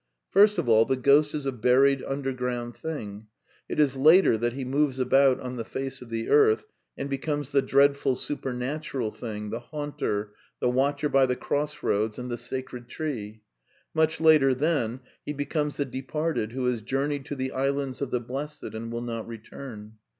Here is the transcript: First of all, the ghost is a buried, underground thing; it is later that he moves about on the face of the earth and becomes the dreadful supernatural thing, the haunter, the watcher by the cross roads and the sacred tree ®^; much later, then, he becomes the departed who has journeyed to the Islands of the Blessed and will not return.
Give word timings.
First 0.31 0.57
of 0.57 0.67
all, 0.67 0.85
the 0.85 0.95
ghost 0.95 1.35
is 1.35 1.45
a 1.45 1.51
buried, 1.51 2.01
underground 2.07 2.75
thing; 2.75 3.27
it 3.69 3.79
is 3.79 3.95
later 3.95 4.35
that 4.35 4.53
he 4.53 4.65
moves 4.65 4.97
about 4.97 5.39
on 5.39 5.57
the 5.57 5.63
face 5.63 6.01
of 6.01 6.09
the 6.09 6.27
earth 6.27 6.65
and 6.97 7.07
becomes 7.07 7.51
the 7.51 7.61
dreadful 7.61 8.15
supernatural 8.15 9.11
thing, 9.11 9.51
the 9.51 9.59
haunter, 9.59 10.33
the 10.59 10.71
watcher 10.71 11.07
by 11.07 11.27
the 11.27 11.35
cross 11.35 11.83
roads 11.83 12.17
and 12.17 12.31
the 12.31 12.37
sacred 12.39 12.87
tree 12.89 13.41
®^; 13.41 13.41
much 13.93 14.19
later, 14.19 14.55
then, 14.55 15.01
he 15.23 15.33
becomes 15.33 15.77
the 15.77 15.85
departed 15.85 16.53
who 16.53 16.65
has 16.65 16.81
journeyed 16.81 17.23
to 17.25 17.35
the 17.35 17.51
Islands 17.51 18.01
of 18.01 18.09
the 18.09 18.19
Blessed 18.19 18.73
and 18.73 18.91
will 18.91 19.03
not 19.03 19.27
return. 19.27 19.97